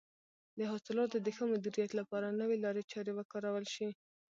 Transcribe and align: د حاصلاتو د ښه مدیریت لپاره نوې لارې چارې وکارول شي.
د 0.57 0.59
حاصلاتو 0.71 1.17
د 1.21 1.27
ښه 1.35 1.43
مدیریت 1.53 1.91
لپاره 1.99 2.37
نوې 2.41 2.57
لارې 2.65 2.87
چارې 2.91 3.11
وکارول 3.17 3.65
شي. 3.75 3.89